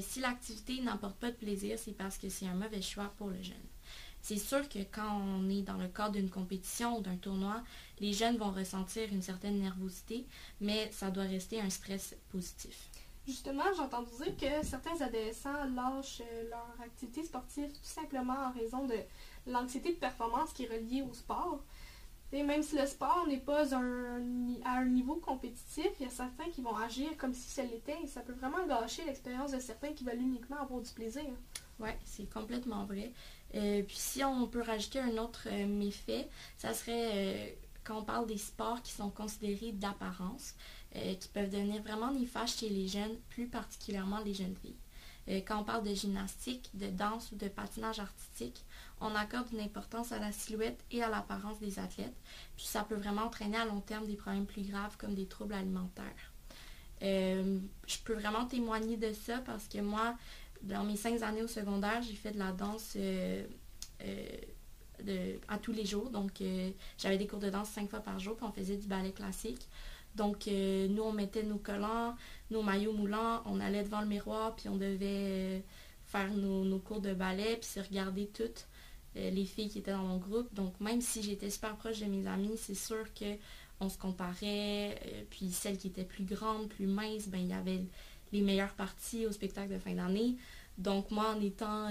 si 0.00 0.20
l'activité 0.20 0.80
n'emporte 0.80 1.16
pas 1.16 1.30
de 1.30 1.36
plaisir, 1.36 1.78
c'est 1.78 1.96
parce 1.96 2.16
que 2.16 2.28
c'est 2.28 2.46
un 2.46 2.54
mauvais 2.54 2.82
choix 2.82 3.12
pour 3.18 3.28
le 3.28 3.42
jeune. 3.42 3.66
C'est 4.22 4.38
sûr 4.38 4.68
que 4.68 4.78
quand 4.78 5.20
on 5.20 5.50
est 5.50 5.62
dans 5.62 5.76
le 5.76 5.88
cadre 5.88 6.12
d'une 6.12 6.30
compétition 6.30 6.98
ou 6.98 7.00
d'un 7.00 7.16
tournoi, 7.16 7.62
les 7.98 8.12
jeunes 8.12 8.36
vont 8.36 8.52
ressentir 8.52 9.12
une 9.12 9.20
certaine 9.20 9.58
nervosité, 9.58 10.26
mais 10.60 10.90
ça 10.92 11.10
doit 11.10 11.24
rester 11.24 11.60
un 11.60 11.70
stress 11.70 12.14
positif. 12.30 12.88
Justement, 13.26 13.64
j'ai 13.74 13.82
entendu 13.82 14.10
dire 14.22 14.36
que 14.36 14.66
certains 14.66 15.00
adolescents 15.00 15.64
lâchent 15.74 16.22
euh, 16.22 16.50
leur 16.50 16.76
activité 16.84 17.22
sportive 17.24 17.68
tout 17.72 17.84
simplement 17.84 18.34
en 18.34 18.52
raison 18.52 18.86
de 18.86 18.96
l'anxiété 19.46 19.90
de 19.90 19.98
performance 19.98 20.52
qui 20.52 20.64
est 20.64 20.68
reliée 20.68 21.02
au 21.02 21.14
sport. 21.14 21.60
Et 22.34 22.42
même 22.42 22.62
si 22.62 22.78
le 22.78 22.86
sport 22.86 23.26
n'est 23.28 23.40
pas 23.40 23.74
à 23.74 23.78
un 23.78 24.84
niveau 24.86 25.16
compétitif, 25.16 25.88
il 26.00 26.04
y 26.04 26.06
a 26.06 26.10
certains 26.10 26.48
qui 26.50 26.62
vont 26.62 26.76
agir 26.76 27.14
comme 27.18 27.34
si 27.34 27.50
ça 27.50 27.62
l'était 27.62 27.98
ça 28.06 28.20
peut 28.20 28.32
vraiment 28.32 28.66
gâcher 28.66 29.04
l'expérience 29.04 29.52
de 29.52 29.60
certains 29.60 29.92
qui 29.92 30.04
veulent 30.04 30.20
uniquement 30.20 30.56
avoir 30.60 30.80
du 30.80 30.90
plaisir. 30.92 31.24
Oui, 31.78 31.90
c'est 32.04 32.30
complètement 32.30 32.84
vrai. 32.84 33.12
Euh, 33.54 33.82
puis 33.82 33.96
si 33.96 34.24
on 34.24 34.46
peut 34.46 34.62
rajouter 34.62 34.98
un 34.98 35.18
autre 35.18 35.48
euh, 35.50 35.66
méfait, 35.66 36.28
ça 36.56 36.72
serait 36.72 37.56
quand 37.84 37.98
on 37.98 38.04
parle 38.04 38.26
des 38.26 38.38
sports 38.38 38.82
qui 38.82 38.92
sont 38.92 39.10
considérés 39.10 39.72
d'apparence, 39.72 40.54
euh, 40.96 41.14
qui 41.14 41.28
peuvent 41.28 41.50
devenir 41.50 41.82
vraiment 41.82 42.12
néfastes 42.12 42.60
chez 42.60 42.68
les 42.68 42.86
jeunes, 42.86 43.16
plus 43.28 43.46
particulièrement 43.46 44.20
les 44.20 44.34
jeunes 44.34 44.54
filles. 44.62 44.76
Euh, 45.28 45.40
quand 45.46 45.60
on 45.60 45.64
parle 45.64 45.84
de 45.84 45.94
gymnastique, 45.94 46.70
de 46.74 46.88
danse 46.88 47.30
ou 47.32 47.36
de 47.36 47.48
patinage 47.48 48.00
artistique, 48.00 48.64
on 49.00 49.14
accorde 49.14 49.46
une 49.52 49.60
importance 49.60 50.12
à 50.12 50.18
la 50.18 50.32
silhouette 50.32 50.82
et 50.90 51.02
à 51.02 51.08
l'apparence 51.08 51.58
des 51.60 51.78
athlètes, 51.78 52.16
puis 52.56 52.66
ça 52.66 52.82
peut 52.82 52.94
vraiment 52.94 53.22
entraîner 53.22 53.56
à 53.56 53.64
long 53.64 53.80
terme 53.80 54.06
des 54.06 54.16
problèmes 54.16 54.46
plus 54.46 54.62
graves 54.62 54.96
comme 54.96 55.14
des 55.14 55.26
troubles 55.26 55.54
alimentaires. 55.54 56.32
Euh, 57.02 57.58
je 57.86 57.98
peux 57.98 58.14
vraiment 58.14 58.46
témoigner 58.46 58.96
de 58.96 59.12
ça 59.12 59.38
parce 59.38 59.66
que 59.66 59.78
moi, 59.78 60.16
dans 60.62 60.84
mes 60.84 60.96
cinq 60.96 61.20
années 61.22 61.42
au 61.42 61.48
secondaire, 61.48 62.00
j'ai 62.02 62.14
fait 62.14 62.30
de 62.32 62.38
la 62.38 62.52
danse 62.52 62.96
à 65.48 65.58
tous 65.58 65.72
les 65.72 65.84
jours. 65.84 66.10
Donc, 66.10 66.40
j'avais 66.98 67.18
des 67.18 67.26
cours 67.26 67.40
de 67.40 67.50
danse 67.50 67.70
cinq 67.70 67.90
fois 67.90 68.00
par 68.00 68.20
jour, 68.20 68.36
puis 68.36 68.46
on 68.48 68.52
faisait 68.52 68.76
du 68.76 68.86
ballet 68.86 69.10
classique. 69.10 69.68
Donc, 70.14 70.46
euh, 70.48 70.88
nous, 70.88 71.02
on 71.02 71.12
mettait 71.12 71.42
nos 71.42 71.58
collants, 71.58 72.14
nos 72.50 72.62
maillots 72.62 72.92
moulants, 72.92 73.42
on 73.46 73.60
allait 73.60 73.82
devant 73.82 74.00
le 74.00 74.06
miroir, 74.06 74.54
puis 74.54 74.68
on 74.68 74.76
devait 74.76 74.98
euh, 75.02 75.58
faire 76.06 76.30
nos, 76.32 76.78
cours 76.78 77.00
de 77.00 77.14
ballet, 77.14 77.58
puis 77.60 77.80
regarder 77.80 78.26
toutes 78.26 78.66
euh, 79.16 79.30
les 79.30 79.46
filles 79.46 79.68
qui 79.68 79.78
étaient 79.78 79.92
dans 79.92 80.02
mon 80.02 80.18
groupe. 80.18 80.52
Donc, 80.54 80.78
même 80.80 81.00
si 81.00 81.22
j'étais 81.22 81.50
super 81.50 81.76
proche 81.76 82.00
de 82.00 82.06
mes 82.06 82.26
amis, 82.26 82.56
c'est 82.56 82.74
sûr 82.74 83.06
qu'on 83.14 83.88
se 83.88 83.96
comparait. 83.96 85.26
puis, 85.30 85.50
celles 85.50 85.78
qui 85.78 85.88
étaient 85.88 86.04
plus 86.04 86.24
grandes, 86.24 86.68
plus 86.68 86.86
minces, 86.86 87.28
ben, 87.28 87.38
il 87.38 87.48
y 87.48 87.54
avait 87.54 87.80
les 88.32 88.42
meilleures 88.42 88.74
parties 88.74 89.26
au 89.26 89.32
spectacle 89.32 89.72
de 89.72 89.78
fin 89.78 89.94
d'année. 89.94 90.36
Donc, 90.76 91.10
moi, 91.10 91.34
en 91.34 91.40
étant 91.40 91.88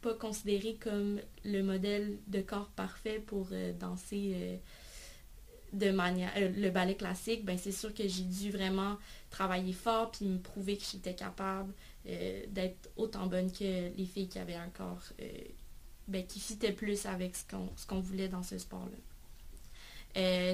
pas 0.00 0.14
considérée 0.14 0.76
comme 0.80 1.20
le 1.44 1.62
modèle 1.62 2.18
de 2.28 2.40
corps 2.40 2.70
parfait 2.76 3.22
pour 3.26 3.48
danser 3.80 4.60
de 5.72 5.90
manière 5.90 6.30
euh, 6.36 6.50
le 6.56 6.70
ballet 6.70 6.94
classique, 6.94 7.44
ben 7.44 7.58
c'est 7.58 7.72
sûr 7.72 7.92
que 7.92 8.06
j'ai 8.06 8.22
dû 8.22 8.50
vraiment 8.50 8.96
travailler 9.30 9.72
fort 9.72 10.10
puis 10.10 10.26
me 10.26 10.38
prouver 10.38 10.76
que 10.76 10.84
j'étais 10.90 11.14
capable 11.14 11.72
euh, 12.08 12.42
d'être 12.48 12.90
autant 12.96 13.26
bonne 13.26 13.52
que 13.52 13.94
les 13.96 14.06
filles 14.06 14.28
qui 14.28 14.38
avaient 14.38 14.54
un 14.54 14.70
corps 14.70 15.02
euh, 15.20 15.26
ben, 16.06 16.24
qui 16.26 16.40
fitait 16.40 16.72
plus 16.72 17.06
avec 17.06 17.36
ce 17.36 17.44
qu'on 17.86 18.00
voulait 18.00 18.28
dans 18.28 18.42
ce 18.42 18.56
sport-là. 18.56 18.96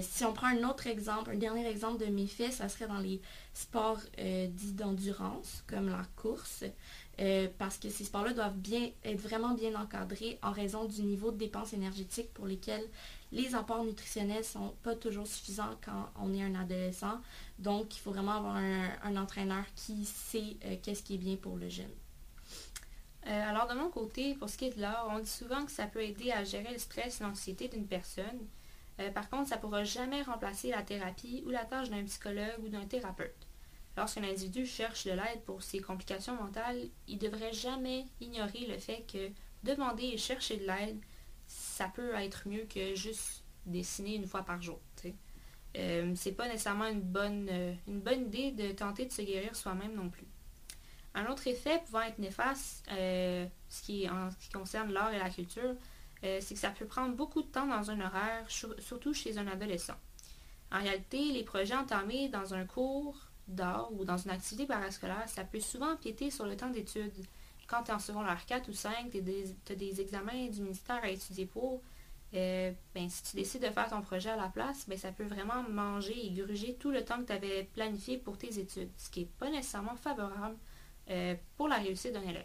si 0.03 0.25
on 0.25 0.33
prend 0.33 0.49
un 0.49 0.69
autre 0.69 0.89
exemple, 0.89 1.31
un 1.31 1.37
dernier 1.37 1.69
exemple 1.69 2.05
de 2.05 2.11
mes 2.11 2.27
faits, 2.27 2.53
ça 2.53 2.69
serait 2.69 2.89
dans 2.89 2.99
les 2.99 3.21
sports 3.53 4.01
dits 4.19 4.73
d'endurance, 4.73 5.63
comme 5.69 5.89
la 5.89 6.03
course. 6.17 6.65
Parce 7.59 7.79
que 7.79 7.89
ces 7.89 8.05
sports-là 8.05 8.33
doivent 8.33 8.57
bien 8.57 8.91
être 9.05 9.21
vraiment 9.21 9.55
bien 9.55 9.75
encadrés 9.81 10.39
en 10.43 10.53
raison 10.53 10.85
du 10.85 11.03
niveau 11.03 11.31
de 11.31 11.37
dépenses 11.37 11.73
énergétiques 11.73 12.33
pour 12.35 12.47
lesquelles 12.47 12.87
les 13.35 13.55
apports 13.55 13.85
nutritionnels 13.85 14.39
ne 14.39 14.43
sont 14.43 14.75
pas 14.83 14.95
toujours 14.95 15.27
suffisants 15.27 15.77
quand 15.85 16.09
on 16.21 16.33
est 16.33 16.43
un 16.43 16.55
adolescent. 16.55 17.21
Donc, 17.59 17.97
il 17.97 17.99
faut 17.99 18.13
vraiment 18.13 18.33
avoir 18.33 18.57
un, 18.57 19.17
entraîneur 19.17 19.65
qui 19.75 20.05
sait 20.05 20.57
euh, 20.65 20.77
qu'est-ce 20.83 21.03
qui 21.03 21.15
est 21.15 21.19
bien 21.19 21.37
pour 21.37 21.57
le 21.57 21.69
jeune. 21.69 21.91
Euh, 23.27 23.51
alors, 23.51 23.67
de 23.67 23.75
mon 23.75 23.89
côté, 23.89 24.35
pour 24.35 24.49
ce 24.49 24.57
qui 24.57 24.67
est 24.67 24.77
de 24.77 24.81
l'art, 24.81 25.09
on 25.11 25.19
dit 25.19 25.29
souvent 25.29 25.65
que 25.65 25.73
ça 25.73 25.87
peut 25.87 26.03
aider 26.03 26.31
à 26.31 26.45
gérer 26.45 26.73
le 26.73 26.79
stress 26.79 27.21
et 27.21 27.25
l'anxiété 27.25 27.69
d'une 27.69 27.87
personne. 27.87 28.47
Euh, 29.01 29.11
par 29.11 29.29
contre, 29.29 29.49
ça 29.49 29.57
ne 29.57 29.61
pourra 29.61 29.83
jamais 29.83 30.23
remplacer 30.23 30.71
la 30.71 30.83
thérapie 30.83 31.43
ou 31.45 31.51
la 31.51 31.65
tâche 31.65 31.91
d'un 31.91 32.05
psychologue 32.05 32.61
ou 32.63 32.69
d'un 32.69 32.87
thérapeute. 32.87 33.49
Lorsqu'un 33.97 34.25
individu 34.25 34.67
cherche 34.67 35.05
de 35.05 35.13
l'aide 35.13 35.43
pour 35.45 35.63
ses 35.63 35.81
complications 35.81 36.35
mentales, 36.35 36.89
il 37.07 37.17
ne 37.17 37.21
devrait 37.21 37.53
jamais 37.53 38.07
ignorer 38.21 38.67
le 38.67 38.79
fait 38.79 39.05
que 39.11 39.31
demander 39.63 40.05
et 40.05 40.19
chercher 40.19 40.57
de 40.57 40.67
l'aide, 40.67 40.99
ça 41.47 41.89
peut 41.95 42.15
être 42.15 42.49
mieux 42.49 42.65
que 42.65 42.95
juste 42.95 43.45
dessiner 43.67 44.17
une 44.17 44.27
fois 44.27 44.43
par 44.43 44.61
jour. 44.61 44.81
Euh, 45.77 46.13
c'est 46.15 46.33
pas 46.33 46.47
nécessairement 46.47 46.87
une 46.87 47.01
bonne, 47.01 47.49
euh, 47.51 47.75
une 47.89 48.01
bonne 48.01 48.27
idée 48.27 48.53
de 48.53 48.73
tenter 48.73 49.07
de 49.07 49.13
se 49.13 49.23
guérir 49.23 49.57
soi-même 49.57 49.95
non 49.95 50.09
plus. 50.09 50.27
Un 51.15 51.27
autre 51.27 51.47
effet 51.49 51.81
pouvant 51.85 52.03
être 52.03 52.19
néfaste, 52.19 52.85
euh, 52.93 53.47
ce 53.69 54.11
en 54.11 54.31
ce 54.31 54.37
qui 54.37 54.51
concerne 54.51 54.93
l'art 54.93 55.13
et 55.13 55.19
la 55.19 55.31
culture, 55.31 55.77
c'est 56.23 56.55
que 56.55 56.61
ça 56.61 56.71
peut 56.71 56.87
prendre 56.87 57.15
beaucoup 57.15 57.43
de 57.43 57.49
temps 57.49 57.67
dans 57.67 57.91
un 57.91 58.01
horaire, 58.01 58.47
surtout 58.49 59.13
chez 59.13 59.37
un 59.37 59.47
adolescent. 59.47 59.97
En 60.73 60.81
réalité, 60.81 61.33
les 61.33 61.45
projets 61.45 61.77
entamés 61.77 62.31
dans 62.31 62.55
un 62.55 62.65
cours 62.65 63.15
d'art 63.49 63.91
ou 63.93 64.05
dans 64.05 64.17
une 64.17 64.31
activité 64.31 64.67
parascolaire, 64.67 65.29
ça 65.29 65.45
peut 65.45 65.61
souvent 65.61 65.93
empiéter 65.93 66.31
sur 66.31 66.47
le 66.47 66.57
temps 66.57 66.71
d'études 66.71 67.13
quand 67.67 67.83
tu 67.83 67.91
es 67.91 67.95
en 67.95 67.99
secondaire 67.99 68.45
4 68.47 68.69
ou 68.69 68.73
5, 68.73 69.11
tu 69.11 69.73
as 69.73 69.77
des 69.77 70.01
examens 70.01 70.49
du 70.49 70.63
ministère 70.63 71.03
à 71.03 71.09
étudier 71.09 71.47
pour, 71.47 71.81
euh, 72.35 72.73
ben, 72.95 73.09
si 73.09 73.23
tu 73.23 73.37
décides 73.37 73.63
de 73.63 73.71
faire 73.71 73.89
ton 73.89 74.03
projet 74.03 74.31
à 74.31 74.37
la 74.37 74.49
place, 74.49 74.89
ben, 74.89 74.99
ça 74.99 75.13
peut 75.13 75.25
vraiment 75.25 75.63
manger 75.69 76.27
et 76.27 76.31
gruger 76.31 76.75
tout 76.75 76.91
le 76.91 77.05
temps 77.05 77.19
que 77.21 77.27
tu 77.27 77.33
avais 77.33 77.65
planifié 77.75 78.19
pour 78.19 78.39
tes 78.39 78.59
études, 78.59 78.91
ce 78.97 79.11
qui 79.11 79.21
n'est 79.21 79.27
pas 79.39 79.51
nécessairement 79.51 79.97
favorable 79.97 80.57
euh, 81.11 81.35
pour 81.57 81.69
la 81.69 81.77
réussite 81.77 82.13
d'un 82.13 82.23
élève. 82.23 82.45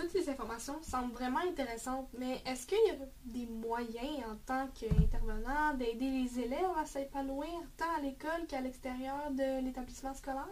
Toutes 0.00 0.12
ces 0.12 0.30
informations 0.30 0.82
semblent 0.82 1.12
vraiment 1.12 1.40
intéressantes, 1.40 2.08
mais 2.18 2.40
est-ce 2.46 2.66
qu'il 2.66 2.78
y 2.86 2.90
a 2.90 2.96
des 3.26 3.44
moyens 3.44 4.24
en 4.26 4.36
tant 4.46 4.66
qu'intervenant 4.68 5.74
d'aider 5.74 6.10
les 6.10 6.40
élèves 6.40 6.70
à 6.78 6.86
s'épanouir 6.86 7.50
tant 7.76 7.94
à 7.98 8.00
l'école 8.00 8.46
qu'à 8.48 8.62
l'extérieur 8.62 9.30
de 9.30 9.62
l'établissement 9.62 10.14
scolaire? 10.14 10.46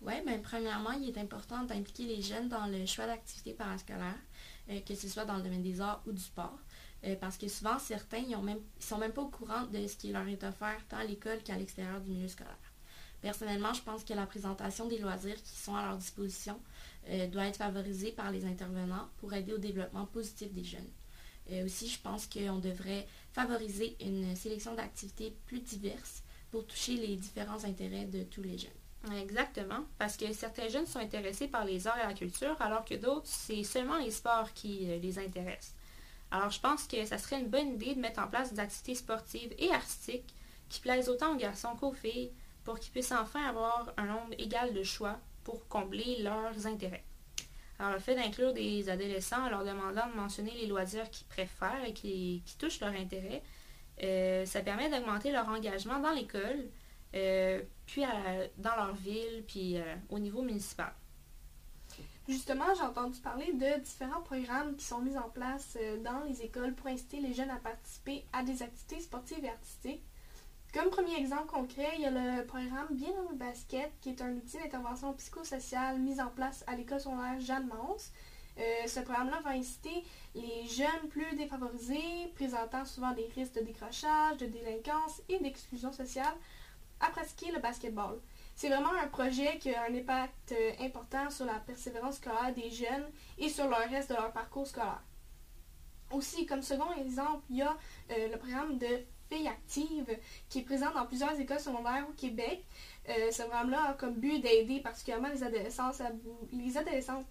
Oui, 0.00 0.12
bien, 0.24 0.38
premièrement, 0.38 0.92
il 0.92 1.08
est 1.08 1.18
important 1.18 1.64
d'impliquer 1.64 2.04
les 2.04 2.22
jeunes 2.22 2.48
dans 2.48 2.66
le 2.66 2.86
choix 2.86 3.06
d'activités 3.06 3.52
parascolaires, 3.52 4.22
euh, 4.70 4.78
que 4.86 4.94
ce 4.94 5.08
soit 5.08 5.24
dans 5.24 5.38
le 5.38 5.42
domaine 5.42 5.62
des 5.62 5.80
arts 5.80 6.00
ou 6.06 6.12
du 6.12 6.22
sport. 6.22 6.60
Euh, 7.04 7.16
parce 7.20 7.36
que 7.36 7.48
souvent, 7.48 7.80
certains, 7.80 8.22
ne 8.22 8.54
sont 8.78 8.98
même 8.98 9.12
pas 9.12 9.22
au 9.22 9.28
courant 9.28 9.64
de 9.64 9.88
ce 9.88 9.96
qui 9.96 10.12
leur 10.12 10.28
est 10.28 10.44
offert 10.44 10.78
tant 10.88 10.98
à 10.98 11.04
l'école 11.04 11.42
qu'à 11.42 11.56
l'extérieur 11.56 12.00
du 12.00 12.10
milieu 12.12 12.28
scolaire. 12.28 12.54
Personnellement, 13.20 13.74
je 13.74 13.82
pense 13.82 14.04
que 14.04 14.14
la 14.14 14.26
présentation 14.26 14.86
des 14.86 14.98
loisirs 14.98 15.42
qui 15.42 15.56
sont 15.56 15.74
à 15.74 15.84
leur 15.84 15.96
disposition 15.96 16.60
euh, 17.08 17.26
doit 17.28 17.46
être 17.46 17.56
favorisée 17.56 18.12
par 18.12 18.30
les 18.30 18.44
intervenants 18.44 19.08
pour 19.18 19.32
aider 19.34 19.52
au 19.52 19.58
développement 19.58 20.06
positif 20.06 20.52
des 20.52 20.64
jeunes. 20.64 21.64
aussi, 21.64 21.88
je 21.88 22.00
pense 22.00 22.26
qu'on 22.26 22.58
devrait 22.58 23.06
favoriser 23.32 23.96
une 24.00 24.36
sélection 24.36 24.74
d'activités 24.74 25.34
plus 25.46 25.60
diverses 25.60 26.22
pour 26.50 26.66
toucher 26.66 26.96
les 26.96 27.16
différents 27.16 27.64
intérêts 27.64 28.04
de 28.04 28.22
tous 28.24 28.42
les 28.42 28.58
jeunes. 28.58 28.70
Exactement, 29.16 29.84
parce 29.96 30.16
que 30.16 30.32
certains 30.32 30.68
jeunes 30.68 30.86
sont 30.86 30.98
intéressés 30.98 31.48
par 31.48 31.64
les 31.64 31.86
arts 31.86 31.98
et 31.98 32.06
la 32.06 32.14
culture, 32.14 32.60
alors 32.60 32.84
que 32.84 32.94
d'autres, 32.94 33.26
c'est 33.26 33.62
seulement 33.62 33.98
les 33.98 34.10
sports 34.10 34.52
qui 34.54 34.90
euh, 34.90 34.98
les 34.98 35.18
intéressent. 35.18 35.74
Alors 36.30 36.50
je 36.50 36.60
pense 36.60 36.86
que 36.86 37.04
ça 37.04 37.16
serait 37.16 37.40
une 37.40 37.48
bonne 37.48 37.74
idée 37.74 37.94
de 37.94 38.00
mettre 38.00 38.20
en 38.20 38.26
place 38.26 38.52
des 38.52 38.60
activités 38.60 38.96
sportives 38.96 39.54
et 39.58 39.70
artistiques 39.70 40.34
qui 40.68 40.80
plaisent 40.80 41.08
autant 41.08 41.32
aux 41.32 41.38
garçons 41.38 41.74
qu'aux 41.76 41.92
filles, 41.92 42.32
pour 42.64 42.78
qu'ils 42.78 42.92
puissent 42.92 43.12
enfin 43.12 43.42
avoir 43.48 43.94
un 43.96 44.06
nombre 44.06 44.34
égal 44.36 44.74
de 44.74 44.82
choix 44.82 45.18
pour 45.48 45.66
combler 45.66 46.18
leurs 46.22 46.66
intérêts. 46.66 47.04
Alors 47.78 47.94
le 47.94 48.00
fait 48.00 48.14
d'inclure 48.14 48.52
des 48.52 48.90
adolescents 48.90 49.46
en 49.46 49.48
leur 49.48 49.64
demandant 49.64 50.06
de 50.08 50.14
mentionner 50.14 50.50
les 50.60 50.66
loisirs 50.66 51.08
qu'ils 51.08 51.26
préfèrent 51.26 51.84
et 51.86 51.94
qui, 51.94 52.42
touchent 52.58 52.80
leur 52.80 52.92
intérêt, 52.92 53.42
euh, 54.02 54.44
ça 54.44 54.60
permet 54.60 54.90
d'augmenter 54.90 55.32
leur 55.32 55.48
engagement 55.48 56.00
dans 56.00 56.12
l'école, 56.12 56.68
euh, 57.14 57.62
puis 57.86 58.02
dans 58.58 58.76
leur 58.76 58.94
ville, 58.94 59.42
puis 59.46 59.78
euh, 59.78 59.94
au 60.10 60.18
niveau 60.18 60.42
municipal. 60.42 60.92
Justement, 62.28 62.74
j'ai 62.76 62.82
entendu 62.82 63.18
parler 63.20 63.54
de 63.54 63.80
différents 63.80 64.20
programmes 64.20 64.76
qui 64.76 64.84
sont 64.84 65.00
mis 65.00 65.16
en 65.16 65.30
place 65.30 65.78
euh, 65.80 65.96
dans 66.02 66.24
les 66.24 66.42
écoles 66.42 66.74
pour 66.74 66.88
inciter 66.88 67.20
les 67.20 67.32
jeunes 67.32 67.48
à 67.48 67.56
participer 67.56 68.26
à 68.34 68.42
des 68.42 68.62
activités 68.62 69.00
sportives 69.00 69.42
et 69.42 69.48
artistiques. 69.48 70.04
Comme 70.74 70.90
premier 70.90 71.16
exemple 71.18 71.46
concret, 71.46 71.88
il 71.96 72.02
y 72.02 72.06
a 72.06 72.10
le 72.10 72.44
programme 72.44 72.88
Bien 72.90 73.08
dans 73.14 73.30
le 73.30 73.36
basket, 73.36 73.90
qui 74.00 74.10
est 74.10 74.20
un 74.20 74.34
outil 74.34 74.58
d'intervention 74.58 75.14
psychosociale 75.14 75.98
mis 75.98 76.20
en 76.20 76.28
place 76.28 76.62
à 76.66 76.76
l'école 76.76 77.00
secondaire 77.00 77.40
Jeanne 77.40 77.68
Mance. 77.68 78.12
ce 78.86 79.00
programme-là 79.00 79.40
va 79.44 79.50
inciter 79.50 80.04
les 80.34 80.66
jeunes 80.66 81.08
plus 81.08 81.34
défavorisés, 81.36 82.32
présentant 82.34 82.84
souvent 82.84 83.12
des 83.12 83.26
risques 83.34 83.54
de 83.54 83.60
décrochage, 83.60 84.36
de 84.38 84.46
délinquance 84.46 85.22
et 85.30 85.38
d'exclusion 85.38 85.90
sociale, 85.90 86.34
à 87.00 87.08
pratiquer 87.10 87.50
le 87.50 87.60
basketball. 87.60 88.20
C'est 88.54 88.68
vraiment 88.68 88.92
un 89.02 89.08
projet 89.08 89.58
qui 89.58 89.72
a 89.74 89.84
un 89.84 89.94
impact 89.94 90.52
euh, 90.52 90.72
important 90.80 91.30
sur 91.30 91.46
la 91.46 91.60
persévérance 91.60 92.16
scolaire 92.16 92.52
des 92.54 92.70
jeunes 92.70 93.06
et 93.38 93.48
sur 93.48 93.68
le 93.68 93.74
reste 93.88 94.10
de 94.10 94.16
leur 94.16 94.32
parcours 94.32 94.66
scolaire. 94.66 95.02
Aussi, 96.10 96.44
comme 96.44 96.62
second 96.62 96.92
exemple, 96.94 97.44
il 97.50 97.58
y 97.58 97.62
a 97.62 97.76
euh, 98.10 98.28
le 98.28 98.36
programme 98.36 98.76
de 98.78 98.86
Filles 99.30 99.48
actives 99.48 100.18
qui 100.48 100.60
est 100.60 100.62
présent 100.62 100.90
dans 100.94 101.06
plusieurs 101.06 101.38
écoles 101.38 101.60
secondaires 101.60 102.06
au 102.08 102.12
Québec. 102.12 102.64
Euh, 103.08 103.30
ce 103.30 103.42
programme-là 103.42 103.90
a 103.90 103.94
comme 103.94 104.14
but 104.14 104.40
d'aider 104.40 104.80
particulièrement 104.80 105.28
les 105.28 105.42
adolescents 105.42 105.90
à, 106.00 106.10
les 106.52 106.76
adolescentes 106.76 107.26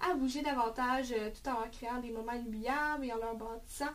à 0.00 0.14
bouger 0.14 0.42
davantage 0.42 1.08
tout 1.08 1.50
en 1.50 1.68
créant 1.70 2.00
des 2.00 2.10
moments 2.10 2.32
inoubliables 2.32 3.04
et 3.04 3.12
en 3.12 3.18
leur 3.18 3.34
bâtissant 3.36 3.90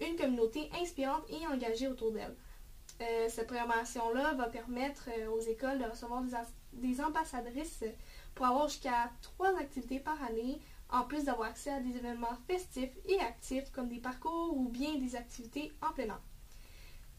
une 0.00 0.16
communauté 0.16 0.70
inspirante 0.80 1.24
et 1.28 1.46
engagée 1.46 1.88
autour 1.88 2.12
d'elles. 2.12 2.36
Euh, 3.00 3.28
cette 3.28 3.46
programmation-là 3.46 4.34
va 4.34 4.46
permettre 4.48 5.08
euh, 5.18 5.30
aux 5.30 5.40
écoles 5.40 5.78
de 5.78 5.84
recevoir 5.84 6.22
des, 6.72 7.00
ambassadrices 7.00 7.84
pour 8.34 8.46
avoir 8.46 8.68
jusqu'à 8.68 9.10
trois 9.20 9.58
activités 9.58 9.98
par 9.98 10.22
année, 10.22 10.60
en 10.90 11.04
plus 11.04 11.24
d'avoir 11.24 11.48
accès 11.48 11.70
à 11.70 11.80
des 11.80 11.96
événements 11.96 12.36
festifs 12.46 12.96
et 13.06 13.18
actifs 13.20 13.70
comme 13.72 13.88
des 13.88 13.98
parcours 13.98 14.56
ou 14.56 14.68
bien 14.68 14.96
des 14.96 15.16
activités 15.16 15.72
en 15.82 15.92
plein 15.92 16.06
air. 16.06 16.20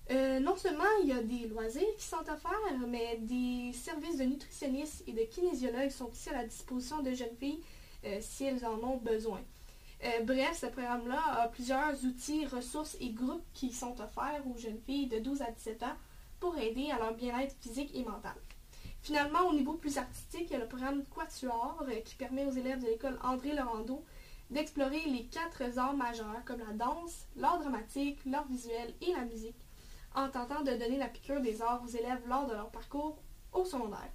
Seulement 0.09 0.83
il 1.01 1.09
y 1.09 1.11
a 1.11 1.21
des 1.21 1.47
loisirs 1.47 1.95
qui 1.97 2.05
sont 2.05 2.21
offerts, 2.21 2.87
mais 2.87 3.17
des 3.21 3.71
services 3.73 4.17
de 4.17 4.23
nutritionnistes 4.23 5.03
et 5.07 5.13
de 5.13 5.23
kinésiologues 5.23 5.89
sont 5.89 6.09
aussi 6.09 6.29
à 6.29 6.33
la 6.33 6.45
disposition 6.45 7.01
de 7.01 7.13
jeunes 7.13 7.35
filles 7.39 7.61
euh, 8.05 8.17
si 8.21 8.45
elles 8.45 8.65
en 8.65 8.79
ont 8.83 8.97
besoin. 8.97 9.41
Euh, 10.03 10.23
bref, 10.23 10.59
ce 10.59 10.65
programme-là 10.65 11.21
a 11.43 11.47
plusieurs 11.47 12.03
outils, 12.03 12.45
ressources 12.45 12.97
et 12.99 13.09
groupes 13.11 13.45
qui 13.53 13.71
sont 13.71 13.95
offerts 14.01 14.43
aux 14.53 14.57
jeunes 14.57 14.79
filles 14.85 15.07
de 15.07 15.19
12 15.19 15.41
à 15.41 15.51
17 15.51 15.83
ans 15.83 15.95
pour 16.39 16.57
aider 16.57 16.91
à 16.91 16.97
leur 16.99 17.13
bien-être 17.13 17.55
physique 17.61 17.91
et 17.93 18.03
mental. 18.03 18.35
Finalement, 19.01 19.47
au 19.49 19.53
niveau 19.53 19.73
plus 19.73 19.97
artistique, 19.97 20.47
il 20.49 20.53
y 20.53 20.55
a 20.55 20.59
le 20.59 20.67
programme 20.67 21.03
Quatuor 21.05 21.83
euh, 21.87 21.99
qui 22.01 22.15
permet 22.15 22.45
aux 22.45 22.51
élèves 22.51 22.81
de 22.81 22.87
l'école 22.87 23.19
André 23.23 23.53
Laurando 23.53 24.03
d'explorer 24.49 25.01
les 25.07 25.25
quatre 25.25 25.77
arts 25.77 25.95
majeurs 25.95 26.43
comme 26.45 26.59
la 26.59 26.73
danse, 26.73 27.25
l'art 27.35 27.59
dramatique, 27.59 28.19
l'art 28.25 28.47
visuel 28.47 28.93
et 29.01 29.13
la 29.13 29.25
musique, 29.25 29.55
en 30.15 30.29
tentant 30.29 30.61
de 30.61 30.71
donner 30.71 30.97
la 30.97 31.07
piqûre 31.07 31.41
des 31.41 31.61
arts 31.61 31.81
aux 31.83 31.87
élèves 31.87 32.21
lors 32.27 32.47
de 32.47 32.53
leur 32.53 32.69
parcours 32.69 33.17
au 33.51 33.65
secondaire. 33.65 34.11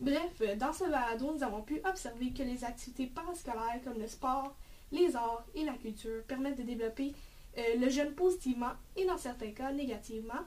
Bref, 0.00 0.42
dans 0.58 0.72
ce 0.72 0.84
balado, 0.84 1.32
nous 1.32 1.42
avons 1.42 1.62
pu 1.62 1.80
observer 1.84 2.32
que 2.32 2.42
les 2.42 2.64
activités 2.64 3.06
parascolaires 3.06 3.80
comme 3.84 3.98
le 3.98 4.08
sport, 4.08 4.54
les 4.90 5.14
arts 5.16 5.44
et 5.54 5.64
la 5.64 5.74
culture 5.74 6.22
permettent 6.24 6.58
de 6.58 6.62
développer 6.62 7.14
euh, 7.56 7.76
le 7.78 7.88
jeune 7.88 8.14
positivement 8.14 8.72
et 8.96 9.06
dans 9.06 9.18
certains 9.18 9.52
cas 9.52 9.72
négativement, 9.72 10.42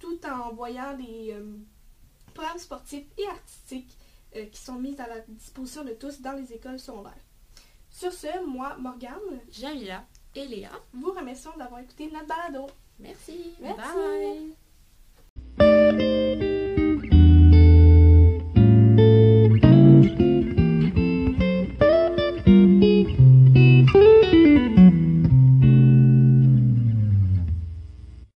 tout 0.00 0.18
en 0.26 0.52
voyant 0.52 0.96
des 0.96 1.32
euh, 1.32 1.56
programmes 2.34 2.58
sportifs 2.58 3.06
et 3.16 3.26
artistiques 3.28 3.96
euh, 4.34 4.46
qui 4.46 4.60
sont 4.60 4.74
mis 4.74 5.00
à 5.00 5.06
la 5.06 5.20
disposition 5.20 5.84
de 5.84 5.92
tous 5.92 6.20
dans 6.20 6.32
les 6.32 6.52
écoles 6.52 6.80
secondaires. 6.80 7.14
Sur 7.90 8.12
ce, 8.12 8.44
moi, 8.44 8.76
Morgane, 8.76 9.40
Jamila 9.50 10.04
et 10.34 10.46
Léa. 10.46 10.70
vous 10.92 11.12
remercions 11.12 11.56
d'avoir 11.56 11.80
écouté 11.80 12.10
notre 12.10 12.26
balado. 12.26 12.66
Merci. 12.98 13.54
Merci. 13.60 14.56
Bye. 15.58 16.52